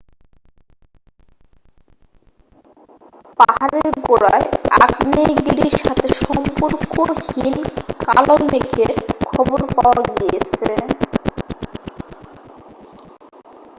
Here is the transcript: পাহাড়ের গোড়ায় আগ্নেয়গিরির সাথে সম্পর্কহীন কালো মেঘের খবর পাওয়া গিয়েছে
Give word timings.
পাহাড়ের 3.39 3.87
গোড়ায় 3.99 4.45
আগ্নেয়গিরির 4.79 5.73
সাথে 5.81 6.07
সম্পর্কহীন 6.21 7.55
কালো 8.03 8.35
মেঘের 8.45 8.91
খবর 9.29 9.59
পাওয়া 9.75 10.03
গিয়েছে 10.11 10.69